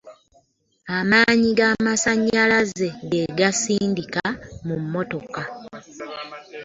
[0.97, 4.23] Amannyi g'amasannyalaze ge gasindika
[4.65, 5.41] mu mmotoka.